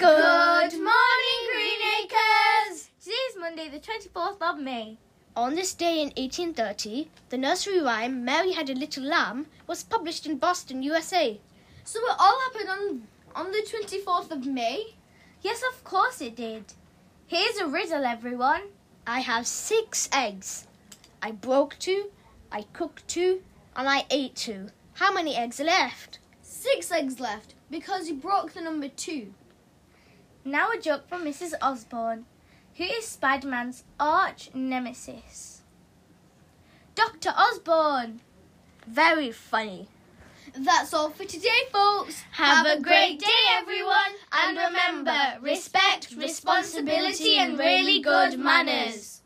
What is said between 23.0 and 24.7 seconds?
two, and I ate two.